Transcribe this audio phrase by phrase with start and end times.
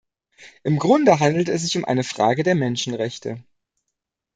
[0.63, 3.43] Im Grunde handelt es sich um eine Frage der Menschenrechte.